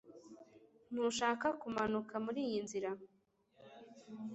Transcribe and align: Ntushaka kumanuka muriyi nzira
Ntushaka 0.91 1.47
kumanuka 1.61 2.13
muriyi 2.25 2.59
nzira 2.65 2.91